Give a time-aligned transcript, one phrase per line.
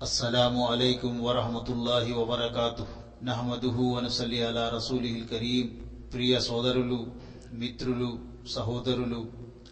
[0.00, 2.86] السلام عليكم ورحمة الله وبركاته
[3.22, 5.66] نحمده ونصلي على رسوله الكريم
[6.12, 6.98] ప్రియ సోదరులు
[7.54, 8.10] మిత్రులు
[8.54, 9.20] సహోదరులు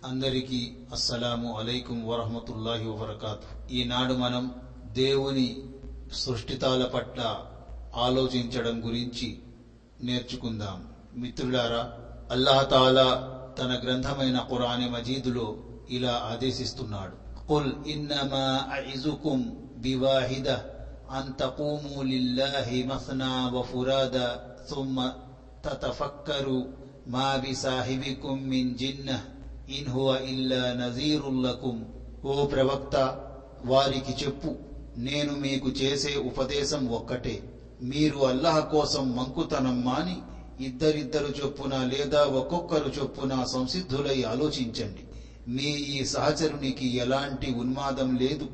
[0.03, 0.61] అందరికీ
[0.93, 4.45] అస్సలాము అలైకుం వరహమతుల్లాహి వబర్కాతు ఈనాడు మనం
[4.95, 5.49] దేవుని
[6.17, 7.21] సృష్టితాల పట్ల
[8.07, 9.29] ఆలోచించడం గురించి
[10.05, 10.79] నేర్చుకుందాం
[11.23, 11.83] మిత్రులారా
[12.31, 13.09] అల్లాహతాలా
[13.59, 15.49] తన గ్రంథమైన ఖురాని మజీదులో
[15.91, 17.17] ఇలా ఆదేశిస్తున్నాడు
[17.49, 19.39] قل إنما أعزكم
[19.83, 20.57] بواحدة
[21.11, 24.29] أن تقوموا لله مثنى وفرادا
[24.67, 24.97] ثم
[25.65, 26.65] تتفكروا
[27.07, 29.19] ما بصاحبكم من جنة
[29.71, 31.77] إن هو إلا نذير لكم
[32.25, 32.97] ఓ ప్రవక్త
[33.71, 34.51] వారికి చెప్పు
[34.99, 37.37] నేను మీకు చేసే ఉపదేశం ఒక్కటే
[37.85, 40.17] మీరు అల్లాహ్ కోసం మంకుతనం మాని
[40.61, 45.03] ఇద్దరిద్దరు చొప్పున లేదా ఒక్కొక్కరు చొప్పున సంసిద్ధులై ఆలోచించండి
[45.55, 48.47] మీ ఈ సహచరునికి ఎలాంటి ఉన్మాదం లేదు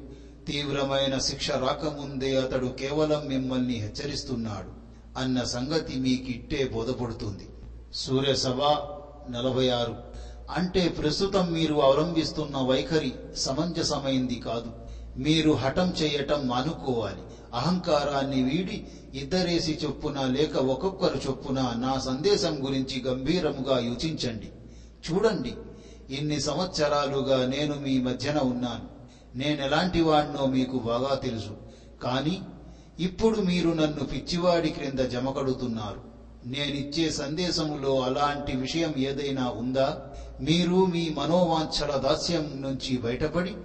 [0.47, 4.83] తీవ్రమైన శిక్ష రాకముందే అతడు కేవలం మిమ్మల్ని హెచ్చరిస్తున్నాడు
[5.19, 7.49] అన్న సంగతి మీకిట్టే బోధపడుతుంది.
[7.93, 8.61] సూర్యసభ
[9.29, 10.03] నలభై ఆరు
[10.49, 14.71] అంటే ప్రస్తుతం మీరు అవలంబిస్తున్న వైఖరి సమంజసమైంది కాదు.
[15.17, 17.21] మీరు హఠం చేయటం మానుకోవాలి.
[17.53, 24.49] అహంకారాన్ని వీడి ఇద్దరేసి చొప్పున లేక ఒక్కొక్కరు చొప్పున నా సందేశం గురించి గంభీరముగా యోచించండి.
[25.11, 25.55] చూడండి.
[26.15, 28.92] ఇన్ని సంవత్సరాలుగా నేను మీ మధ్యన ఉన్నాను.
[29.35, 31.57] నేనెలాంటి వాడినో మీకు బాగా తెలుసు.
[32.03, 32.41] కానీ
[32.99, 36.01] ఇప్పుడు మీరు నన్ను పిచ్చివాడి క్రింద జమకడుతున్నారు.
[36.45, 40.01] నేనిచ్చే సందేశములో అలాంటి విషయం ఏదైనా ఉందా?
[40.41, 43.55] మీరు మీ మనోవాంఛల దాస్యం నుంచి బయటపడి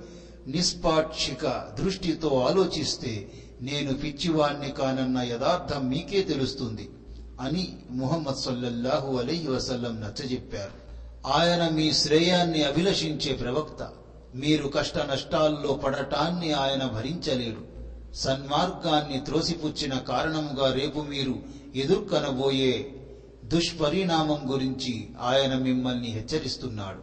[0.46, 3.28] నిష్పాక్షిక దృష్టితో ఆలోచిస్తే
[3.60, 6.88] నేను పిచ్చివాణ్ణి కానన్న యథార్థం మీకే తెలుస్తుంది
[7.40, 10.88] అని ముహమ్మద్ సల్లల్లాహు అలీ వసల్లం నచ్చజెప్పారు.
[11.26, 13.92] ఆయన మీ శ్రేయాన్ని అభిలషించే ప్రవక్త.
[14.34, 17.78] మీరు కష్ట నష్టాల్లో పడటాన్ని ఆయన భరించలేడు
[18.14, 21.34] సన్మార్గాన్ని త్రోసిపుచ్చిన కారణముగా రేపు మీరు
[21.76, 22.94] ఎదుర్కొనబోయే
[23.44, 26.98] దుష్పరిణామం గురించి ఆయన మిమ్మల్ని హెచ్చరిస్తున్నాడు.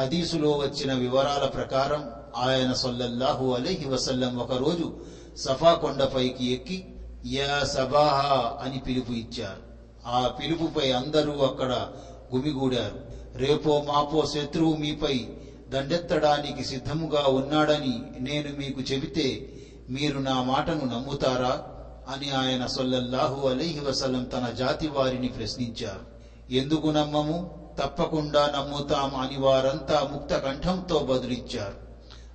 [0.00, 4.96] హదీసులో వచ్చిన వివరాల ప్రకారం ఆయన సొల్లల్లాహు అలహి వసల్లం ఒకరోజు
[5.36, 6.84] సఫా కొండపైకి ఎక్కి
[7.26, 9.68] యా సబాహా అని పిలుపు ఇచ్చారు.
[10.06, 11.88] ఆ పిలుపుపై అందరూ అక్కడ
[12.34, 13.00] గుమిగూడారు.
[13.38, 15.28] రేపో మాపో శత్రువు మీపై
[15.68, 19.52] దండెత్తడానికి సిద్ధముగా ఉన్నాడని నేను మీకు చెబితే
[19.90, 21.66] మీరు నా మాటను నమ్ముతారా?
[22.08, 26.18] అని ఆయన సొల్లల్లాహు అలీహి వసలం తన జాతి వారిని ప్రశ్నించారు.
[26.52, 27.68] ఎందుకు నమ్మము?
[27.78, 31.74] తప్పకుండా నమ్ముతాం అని వారంతా ముక్త కంఠంతో బదులిచ్చారు.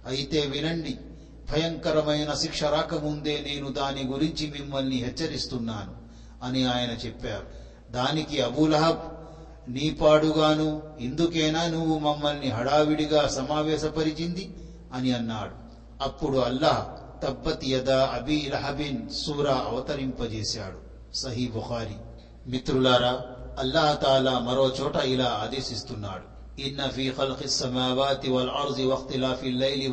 [0.07, 0.97] అయితే వినండి
[1.51, 5.95] భయంకరమైన శిక్ష రాకముందే నేను దాని గురించి మిమ్మల్ని హెచ్చరిస్తున్నాను
[6.45, 7.63] అని ఆయన చెప్పారు.
[7.91, 9.12] దానికి అబూలహబ్
[9.67, 14.55] నీ పాడుగాను ఇందుకేనా నువ్వు మమ్మల్ని హడావిడిగా సమావేశపరిచింది?
[14.93, 15.51] అని అన్నాడు.
[16.03, 20.77] అప్పుడు అల్లాహ్ తబ్బత్ యదా అబీ లహబిన్ సూరా అవతరింపజేశాడు.
[21.15, 21.95] సహీ బుఖారి.
[22.47, 23.21] మిత్రులారా
[23.59, 26.33] అల్లాహతాలా మరో చోట ఇలా ఆదేశిస్తున్నాడు.
[26.61, 29.87] ఇన్న ఫీ ఖల్ఖి సమావాతి వల్ అర్జి వఖ్తిలాఫిల్ లైలి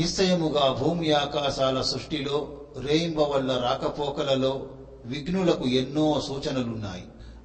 [0.00, 2.48] నిశ్చయముగా భూమి ఆకాశాల సృష్టిలో
[2.86, 4.66] రేయింబ వల్ల రాకపోకలలో
[5.04, 7.04] విఘ్నులకు ఎన్నో సూచనలున్నాయి.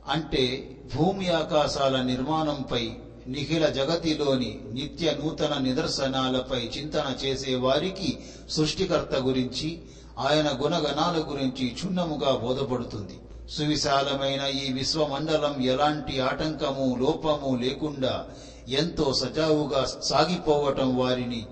[0.09, 2.91] అంటే భూమి ఆకాశాల నిర్మాణంపై
[3.27, 8.17] నిఖిల జగతిలోని నిత్య నూతన నిదర్శనాలపై చింతన చేసే వారికి
[8.49, 9.79] సృష్టికర్త గురించి
[10.19, 13.19] ఆయన గుణగణాల గురించి క్షుణ్ణముగా బోధపడుతుంది.
[13.49, 18.25] సువిశాలమైన ఈ విశ్వమండలం ఎలాంటి ఆటంకము లోపము లేకుండా
[18.69, 21.45] ఎంతో సజావుగా సాగిపోవటం వారిని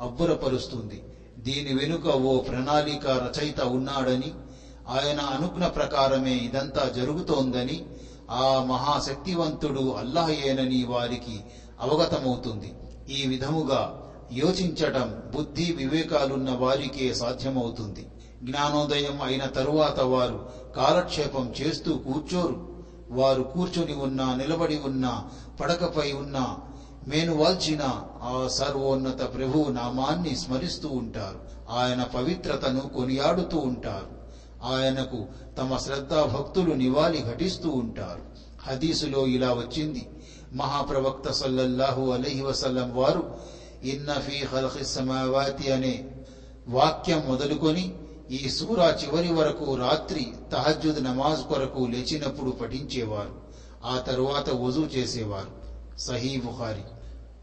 [0.00, 1.02] అబ్బురపరుస్తుంది.
[1.38, 4.32] దీని వెనుక ఓ ప్రణాళిక రచయిత ఉన్నాడని
[4.88, 7.86] ఆయన అనుజ్ఞ ప్రకారమే ఇదంతా జరుగుతోందని
[8.30, 11.44] ఆ మహాశక్తివంతుడు అల్లాహయేనని వారికి
[11.80, 12.74] అవగతమవుతుంది.
[13.08, 14.00] ఈ విధముగా
[14.32, 18.06] యోచించటం బుద్ధి వివేకాలున్న వారికే సాధ్యమవుతుంది.
[18.42, 22.74] జ్ఞానోదయం అయిన తరువాత వారు కాలక్షేపం చేస్తూ కూర్చోరు.
[23.10, 25.24] వారు కూర్చొని ఉన్నా నిలబడి ఉన్నా
[25.60, 26.56] పడకపై ఉన్నా
[27.08, 27.82] మేనువాల్చిన
[28.22, 31.38] ఆ సర్వోన్నత ప్రభు నామాన్ని స్మరిస్తూ ఉంటారు.
[31.70, 34.23] ఆయన పవిత్రతను కొనియాడుతూ ఉంటారు.
[34.64, 35.26] ఆయనకు
[35.58, 38.22] తమ శ్రద్ధాభక్తులు నివాళి ఘటిస్తూ ఉంటారు.
[38.62, 40.08] హదీసులో ఇలా వచ్చింది.
[40.52, 43.38] మహాప్రవక్త సల్లల్లాహు అలహి వసల్లం వారు
[43.84, 46.10] ఇన్నఫీ హల్ఖి సమావాతి అనే
[46.68, 47.94] వాక్యం మొదలుకొని
[48.30, 53.34] ఈ సూరా చివరి వరకు రాత్రి తహజ్జుద్ నమాజ్ కొరకు లేచినప్పుడు పఠించేవారు.
[53.84, 55.64] ఆ తరువాత వజూ చేసేవారు.
[55.98, 56.82] సహీ బుఖారి.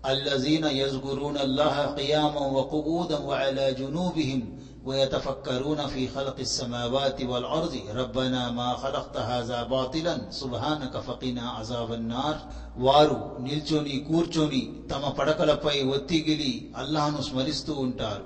[0.05, 9.16] అల్లజీన యజ్గురూన్ అల్లాహ ఖియామం వకుగూదం వఅలా జునూబిహిం ويتفكرون في خلق السماوات والأرض ربنا ما خلقت
[9.30, 12.36] هذا باطلا سبحانك فقنا عذاب النار
[12.78, 18.24] వారు నిల్చొని కూర్చొని తమ పడకలపై ఒత్తిగిలి అల్లాహను స్మరిస్తూ ఉంటారు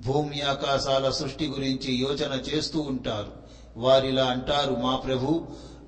[0.00, 3.32] భూమి ఆకాశాల సృష్టి గురించి యోచన చేస్తూ ఉంటారు
[3.76, 5.30] వారిలా అంటారు మా ప్రభు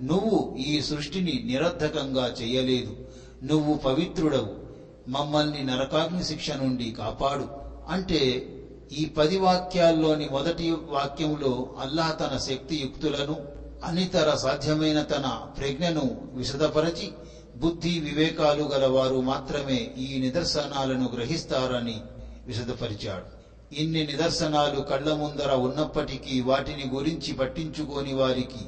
[0.02, 2.92] నువ్వు ఈ సృష్టిని నిరర్ధకంగా చెయ్యలేదు
[3.42, 4.50] నువ్వు పవిత్రుడవు
[5.08, 7.46] మమ్మల్ని నరకాగ్ని శిక్ష నుండి కాపాడు
[7.90, 8.20] అంటే
[8.99, 13.35] ఈ పది వాక్యాల్లోని మొదటి వాక్యంలో అల్లాహ్ తన శక్తి యుక్తులను
[13.83, 17.11] అనితర సాధ్యమైన తన ప్రజ్ఞను విశదపరచి
[17.55, 22.01] బుద్ధి వివేకాలు గలవారు మాత్రమే ఈ నిదర్శనాలను గ్రహిస్తారని
[22.47, 23.27] విశదపరిచాడు.
[23.75, 28.63] ఇన్ని నిదర్శనాలు కళ్ళ ముందర ఉన్నప్పటికీ వాటిని గురించి పట్టించుకోని వారికి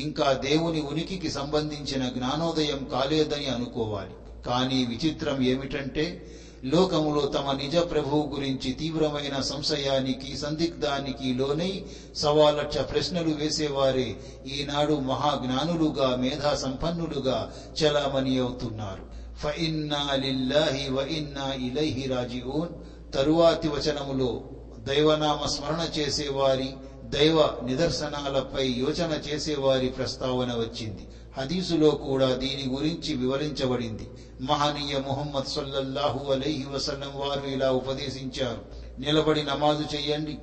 [0.00, 4.14] ఇంకా దేవుని ఉనికికి సంబంధించిన జ్ఞానోదయం కాలేదని అనుకోవాలి.
[4.46, 6.04] కానీ విచిత్రం ఏమిటంటే
[6.64, 11.82] లోకములో తమ నిజ ప్రభువు గురించి తీవ్రమైన సంశయానికి సందిగ్ధానికి లోనై
[12.16, 14.16] సవాలక్ష ప్రశ్నలు వేసేవారే.
[14.46, 17.50] ఈనాడు మహాజ్ఞానులుగా మేధా సంపన్నులుగా
[17.82, 19.02] చలామణి అవుతున్నారు.
[19.38, 22.70] ఫఇన్నా లిల్లాహి వ ఇన్నా ఇలైహి రాజిఊన్.
[23.14, 24.40] తరువాతి వచనములో
[24.78, 26.74] దైవనామ స్మరణ చేసేవారి
[27.04, 31.06] దైవ నిదర్శనాలపై యోచన చేసేవారి ప్రస్తావన వచ్చింది.
[31.38, 34.08] హదీసులో కూడా దీని గురించి వివరించబడింది.
[34.40, 38.64] మహనీయ ముహమ్మద్ సల్లల్లాహు అలైహి వసల్లం వారు ఇలా ఉపదేశించారు.
[39.00, 40.38] నిలబడి నమాజు చెయ్యండి.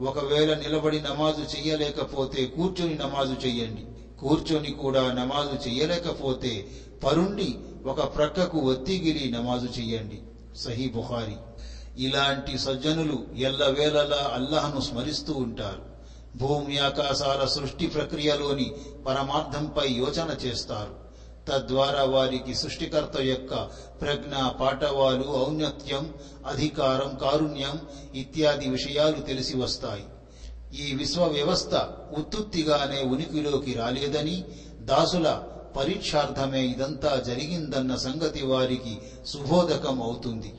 [0.00, 3.82] ఒకవేళ నిలబడి నమాజు చెయ్యలేకపోతే కూర్చొని నమాజు చెయ్యండి.
[4.20, 6.66] కూర్చొని కూడా నమాజు చెయ్యలేకపోతే
[7.04, 7.54] పరుండి
[7.86, 10.20] ఒక ప్రక్కకు ఒత్తిగిరి నమాజు చెయ్యండి.
[10.56, 11.36] సహీ బుహారి
[12.04, 15.97] ఇలాంటి సజ్జనులు ఎల్లవేళలా అల్లాహను స్మరిస్తూ ఉంటారు.
[16.36, 18.72] భూమి ఆకాశాల సృష్టి ప్రక్రియలోని
[19.06, 21.08] పరమార్థంపై యోచన చేస్తారు.
[21.48, 23.54] తద్వారా వారికి సృష్టికర్త యొక్క
[24.00, 26.14] ప్రజ్ఞ పాఠవాలు ఔన్నత్యం
[26.46, 27.80] అధికారం కారుణ్యం
[28.14, 30.04] ఇత్యాది విషయాలు తెలిసి వస్తాయి.
[30.80, 31.74] ఈ విశ్వ వ్యవస్థ
[32.18, 34.44] ఉత్తుత్తిగానే ఉనికిలోకి రాలేదని
[34.80, 35.42] దాసుల
[35.76, 40.52] పరీక్షార్థమే ఇదంతా జరిగిందన్న సంగతి వారికి సుబోధకం అవుతుంది.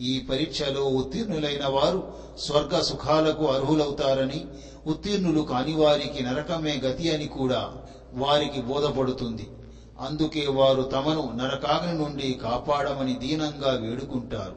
[0.00, 4.44] ఈ పరీక్షలో ఉత్తీర్ణులైన వారు స్వర్గ సుఖాలకు అర్హులవుతారని
[4.86, 7.72] ఉత్తీర్ణులు కాని వారికి నరకమే గతి అని కూడా
[8.14, 9.50] వారికి బోధపడుతుంది.
[10.00, 14.56] అందుకే వారు తమను నరకాగ్ని నుండి కాపాడమని దీనంగా వేడుకుంటారు.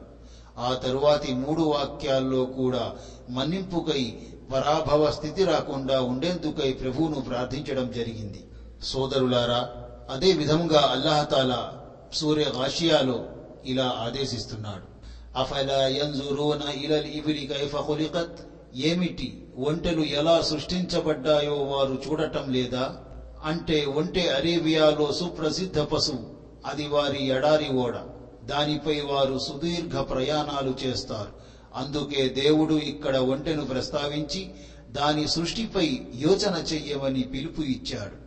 [0.58, 2.92] ఆ తరువాతి మూడు వాక్యాల్లో కూడా
[3.30, 4.16] మన్నింపుకై
[4.52, 8.44] పరాభవ స్థితి రాకుండా ఉండేందుకై ప్రభువును ప్రార్థించడం జరిగింది.
[8.82, 9.72] సోదరులారా
[10.10, 11.72] అదే విధంగా అల్లాహతాలా
[12.12, 13.24] సూర్య గాషియాలో
[13.64, 14.95] ఇలా ఆదేశిస్తున్నాడు.
[15.36, 18.40] అఫలా యంజురూన ఇలల్ ఇబిలి కైఫ ఖులికత్
[18.76, 19.42] ఏమిటి?
[19.58, 22.96] ఒంటెలు ఎలా సృష్టించబడ్డాయో వారు చూడటం లేదా?
[23.44, 26.36] అంటే ఒంటె అరేబియాలో సుప్రసిద్ధ పశువు
[26.66, 27.96] అది వారి ఎడారి ఓడ.
[28.44, 31.30] దానిపై వారు సుదీర్ఘ ప్రయాణాలు చేస్తారు.
[31.74, 34.50] అందుకే దేవుడు ఇక్కడ ఒంటెను ప్రస్తావించి
[34.90, 38.26] దాని సృష్టిపై యోచన చెయ్యమని పిలుపు ఇచ్చాడు.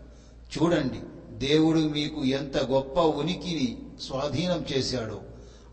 [0.58, 1.00] చూడండి
[1.48, 5.22] దేవుడు మీకు ఎంత గొప్ప ఉనికిని స్వాధీనం చేశాడో.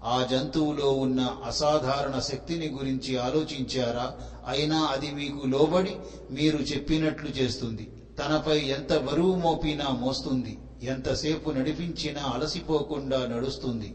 [0.06, 4.16] ఆ జంతువులో ఉన్న అసాధారణ శక్తిని గురించి ఆలోచించారా?
[4.46, 5.96] అయినా అది మీకు లోబడి
[6.30, 7.90] మీరు చెప్పినట్లు చేస్తుంది.
[8.18, 10.58] తనపై ఎంత బరువు మోపినా మోస్తుంది.
[10.82, 13.94] ఎంతసేపు నడిపించినా అలసిపోకుండా నడుస్తుంది.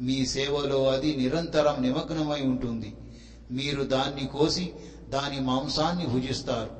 [0.00, 2.94] మీ సేవలో అది నిరంతరం నిమగ్నమై ఉంటుంది.
[3.50, 4.72] మీరు దాన్ని కోసి
[5.08, 6.70] దాని మాంసాన్ని భుజిస్తారు.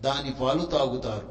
[0.00, 1.28] దాని పాలు తాగుతారు.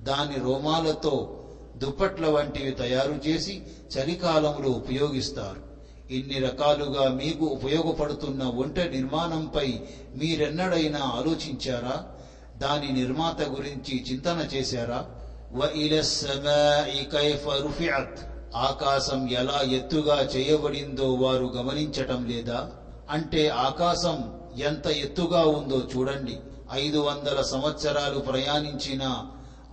[0.00, 1.36] దాని రోమాలతో
[1.76, 3.62] దుప్పట్ల వంటివి తయారు చేసి
[3.98, 5.69] చలికాలంలో ఉపయోగిస్తారు.
[6.10, 9.80] ఇన్ని రకాలుగా మీకు ఉపయోగపడుతున్న వంట నిర్మాణంపై
[10.16, 12.08] మీరెన్నడైనా ఆలోచించారా?
[12.56, 15.10] దాని నిర్మాత గురించి చింతన చేశారా?
[17.12, 17.48] కైఫ
[18.56, 22.70] ఆకాశం ఎలా ఎత్తుగా చేయబడిందో వారు గమనించటం లేదా?
[23.10, 26.36] అంటే ఆకాశం ఎంత ఎత్తుగా ఉందో చూడండి.
[26.72, 29.26] ఐదు వందల సంవత్సరాలు ప్రయాణించిన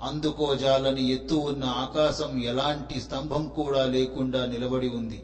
[0.03, 5.23] అందుకోజాలని ఎత్తు ఉన్న ఆకాశం ఎలాంటి స్తంభం కూడా లేకుండా నిలబడి ఉంది.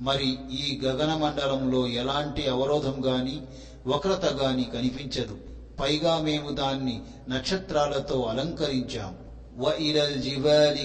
[0.00, 3.40] మరి ఈ గగన మండలంలో ఎలాంటి అవరోధం గాని
[3.86, 5.36] వక్రత గాని కనిపించదు.
[5.80, 9.16] పైగా మేము దాన్ని నక్షత్రాలతో అలంకరించాం.
[9.56, 10.22] వ ఇలల్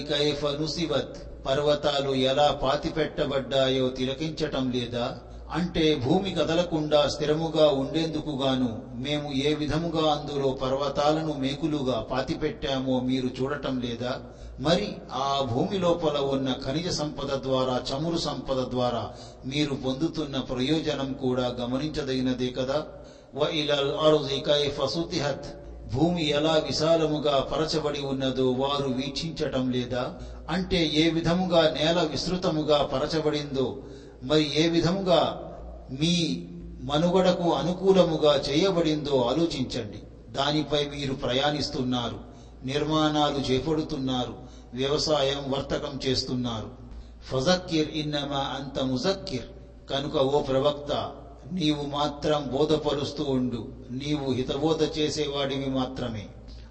[0.08, 0.46] కైఫ
[1.46, 5.06] పర్వతాలు ఎలా పాతిపెట్టబడ్డాయో తిలకించటం లేదా?
[5.52, 13.80] అంటే భూమి కదలకుండా స్థిరముగా ఉండేందుకు గాను మేము ఏ విధముగా అందులో పర్వతాలను మేకులుగా పాతిపెట్టామో మీరు చూడటం
[13.80, 14.12] లేదా?
[14.60, 14.86] మరి
[15.22, 19.04] ఆ భూమి లోపల ఉన్న ఖనిజ సంపద ద్వారా చమురు సంపద ద్వారా
[19.44, 22.78] మీరు పొందుతున్న ప్రయోజనం కూడా గమనించదగినదే కదా?
[23.34, 23.40] వ
[25.92, 30.02] భూమి ఎలా విశాలముగా పరచబడి ఉన్నదో వారు వీక్షించటం లేదా?
[30.50, 33.76] అంటే ఏ విధముగా నేల విస్తృతముగా పరచబడిందో
[34.22, 35.48] మరి ఏ విధముగా
[35.90, 36.44] మీ
[36.82, 39.98] మనుగడకు అనుకూలముగా చేయబడిందో ఆలోచించండి.
[40.30, 42.20] దానిపై మీరు ప్రయాణిస్తున్నారు
[42.64, 44.34] నిర్మాణాలు చేపడుతున్నారు
[44.74, 46.70] వ్యవసాయం వర్తకం చేస్తున్నారు.
[47.24, 49.44] ఫజక్కిర్ ఇన్నమా అంత ముజక్కిర్.
[49.90, 51.12] కనుక ఓ ప్రవక్త
[51.52, 56.26] నీవు మాత్రం బోధపరుస్తూ ఉండు నీవు హితబోధ చేసేవాడివి మాత్రమే.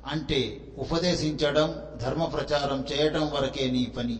[0.08, 4.20] అంటే ఉపదేశించడం ధర్మ ప్రచారం చేయటం వరకే నీ పని.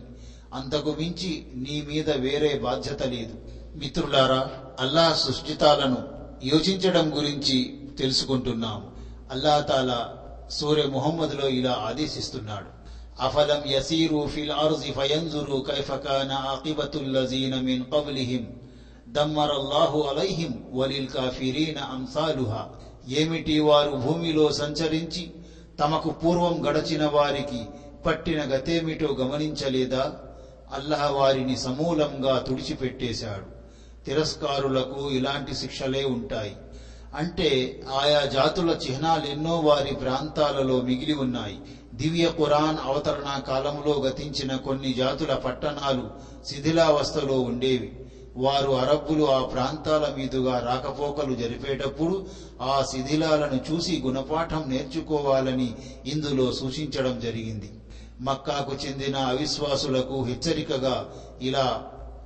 [0.54, 3.34] అంతకు మించి నీ మీద వేరే బాధ్యత లేదు.
[3.74, 6.08] మిత్రులారా అల్లాహ్ సృష్టితాలను
[6.44, 8.94] యోచించడం గురించి తెలుసుకుంటున్నాం
[9.30, 10.18] అల్లా తాలా
[10.50, 12.82] సూర్య ముహమ్మద్లో ఇలా ఆదేశిస్తున్నాడు.
[13.22, 18.60] అఫలం యసీరు ఫిల్ అర్జి ఫయంజురు కైఫకాన కాన మిన్ కబ్లిహిం
[19.08, 22.68] దమ్మరల్లాహు అలైహిం వలిల్ కాఫిరీన అంసాలుహా
[23.08, 25.30] ఏమిటి వారు భూమిలో సంచరించి
[25.80, 27.64] తమకు పూర్వం గడచిన వారికి
[28.06, 30.16] పట్టిన గతేమిటో గమనించలేదా?
[30.72, 33.62] అల్లహ వారిని సమూలంగా తుడిచిపెట్టేశాడు.
[34.04, 36.56] తిరస్కారులకు ఇలాంటి శిక్షలే ఉంటాయి.
[37.14, 41.60] అంటే ఆయా జాతుల చిహ్నాలెన్నో వారి ప్రాంతాలలో మిగిలి ఉన్నాయి.
[41.94, 46.10] దివ్య ఖురాన్ అవతరణ కాలంలో గతించిన కొన్ని జాతుల పట్టణాలు
[46.46, 48.01] శిథిలావస్థలో ఉండేవి.
[48.36, 52.26] వారు అరబ్బులు ఆ ప్రాంతాల మీదుగా రాకపోకలు జరిపేటప్పుడు
[52.62, 55.74] ఆ శిథిలాలను చూసి గుణపాఠం నేర్చుకోవాలని
[56.06, 57.70] ఇందులో సూచించడం జరిగింది.
[58.20, 61.10] మక్కాకు చెందిన అవిశ్వాసులకు హెచ్చరికగా
[61.42, 61.84] ఇలా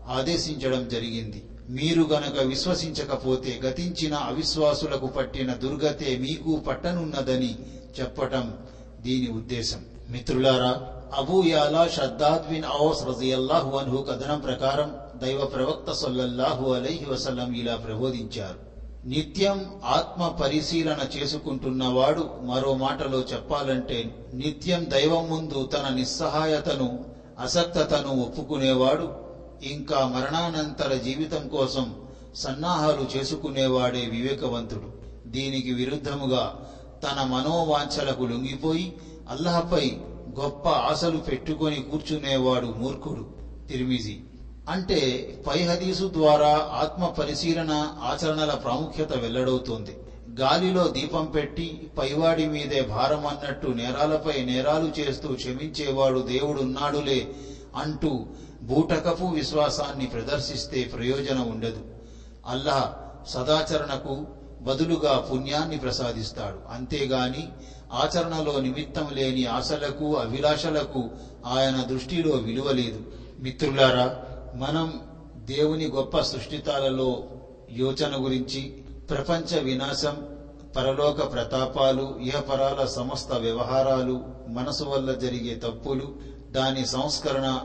[0.09, 1.43] ఆదేశించడం జరిగింది.
[1.69, 7.59] మీరు గనక విశ్వసించకపోతే గతించిన అవిశ్వాసులకు పట్టిన దుర్గతే మీకు పట్టనున్నదని
[8.01, 8.55] చెప్పటం
[9.01, 9.85] దీని ఉద్దేశం.
[10.11, 10.87] మిత్రులారా
[11.17, 17.77] Abu Yala Shaddad bin Aus రజియల్లాహు అన్హు కథనం ప్రకారం దైవ ప్రవక్త సొల్లల్లాహు అలైహి వసల్లం ఇలా
[17.77, 18.59] ప్రబోధించారు.
[19.09, 23.99] నిత్యం ఆత్మ పరిశీలన చేసుకుంటున్నవాడు మరో మాటలో చెప్పాలంటే
[24.35, 27.05] నిత్యం దైవం ముందు తన నిస్సహాయతను
[27.39, 29.07] అసక్తతను ఒప్పుకునేవాడు
[29.63, 31.95] ఇంకా మరణానంతర జీవితం కోసం
[32.35, 34.89] సన్నాహాలు చేసుకునేవాడే వివేకవంతుడు.
[35.27, 36.45] దీనికి విరుద్ధముగా
[37.05, 38.93] తన మనోవాంఛలకు లొంగిపోయి
[39.31, 39.97] అల్లాహపై
[40.41, 43.27] గొప్ప ఆశలు పెట్టుకొని కూర్చునేవాడు మూర్ఖుడు.
[43.69, 44.21] తిరిమిజి
[44.69, 45.01] అంటే
[45.47, 49.97] పై హదీసు ద్వారా ఆత్మ పరిశీలన ఆచరణల ప్రాముఖ్యత వెల్లడవుతోంది.
[50.41, 57.33] గాలిలో దీపం పెట్టి పైవాడి మీదే భారం అన్నట్టు నేరాలపై నేరాలు చేస్తూ క్షమించేవాడు దేవుడున్నాడులే
[57.77, 58.27] అంటూ
[58.63, 61.83] బూటకపు విశ్వాసాన్ని ప్రదర్శిస్తే ప్రయోజనం ఉండదు.
[62.47, 62.91] అల్లాహ్
[63.29, 64.27] సదాచరణకు
[64.61, 66.59] బదులుగా పుణ్యాన్ని ప్రసాదిస్తాడు.
[66.73, 67.49] అంతేగాని
[67.93, 71.11] ఆచరణలో నిమిత్తం లేని ఆశలకు అభిలాషలకు
[71.47, 73.01] ఆయన దృష్టిలో విలువ లేదు.
[73.41, 74.15] మిత్రులారా
[74.57, 75.01] మనం
[75.37, 77.29] దేవుని గొప్ప సృష్టితాలలో
[77.71, 78.63] యోచన గురించి
[79.11, 80.29] ప్రపంచ వినాశం
[80.77, 86.15] పరలోక ప్రతాపాలు ఇహపరాల సమస్త వ్యవహారాలు మనసు వల్ల జరిగే తప్పులు
[86.53, 87.61] దాని సంస్కరణ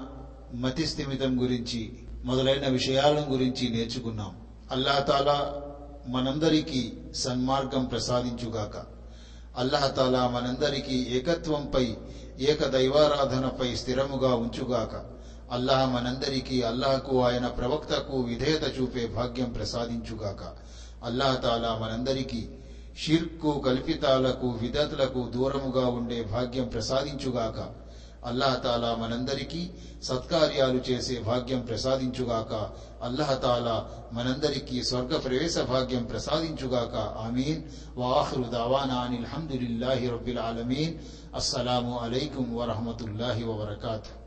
[0.53, 4.35] మతిస్థిమితం గురించి మొదలైన విషయాలను గురించి నేర్చుకున్నాం.
[4.71, 5.61] అల్లాహతాలా
[6.07, 8.85] మనందరికీ సన్మార్గం ప్రసాదించుగాక.
[9.57, 11.95] అల్లాహతాలా మనందరికీ ఏకత్వంపై
[12.39, 15.20] ఏక దైవారాధనపై స్థిరముగా ఉంచుగాక.
[15.51, 20.53] అల్లాహ్ మనందరికీ అల్లాహకు ఆయన ప్రవక్తకు విధేయత చూపే భాగ్యం ప్రసాదించుగాక.
[21.05, 22.49] అల్లాహతాలా మనందరికీ
[22.97, 27.75] షిర్కు కల్పితాలకు విదతులకు దూరముగా ఉండే భాగ్యం ప్రసాదించుగాక.
[28.25, 29.69] అల్లాహతాలా మనందరికీ
[30.03, 32.71] సత్కార్యాలు చేసే భాగ్యం ప్రసాదించుగాక.
[33.03, 36.95] అల్లాహతాలా మనందరికీ స్వర్గ ప్రవేశ భాగ్యం ప్రసాదించుగాక.
[36.95, 37.63] ఆమీన్.
[37.97, 40.93] వాహ్రు దావానాని అనిల్ రబ్బిల్ ఆలమీన్.
[41.35, 44.20] అస్సలాము అలైకుం వరహమతుల్లాహి వబర్కాతు.